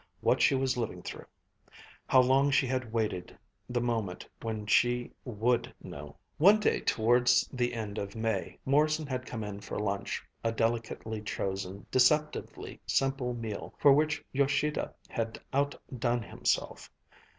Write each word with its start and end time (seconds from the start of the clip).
what 0.19 0.41
she 0.41 0.55
was 0.55 0.77
living 0.77 1.03
through. 1.03 1.27
How 2.07 2.21
long 2.23 2.49
she 2.49 2.65
had 2.65 2.91
waited 2.91 3.37
the 3.69 3.79
moment 3.81 4.27
when 4.41 4.65
she 4.65 5.11
would 5.25 5.71
know! 5.79 6.15
One 6.39 6.59
day 6.59 6.79
towards 6.79 7.47
the 7.53 7.75
end 7.75 7.99
of 7.99 8.15
May, 8.15 8.57
Morrison 8.65 9.05
had 9.05 9.27
come 9.27 9.43
in 9.43 9.61
for 9.61 9.77
lunch, 9.77 10.23
a 10.43 10.51
delicately 10.51 11.21
chosen, 11.21 11.85
deceptively 11.91 12.81
simple 12.87 13.35
meal 13.35 13.75
for 13.77 13.93
which 13.93 14.23
Yoshida 14.31 14.91
had 15.07 15.39
outdone 15.53 16.23
himself. 16.23 16.89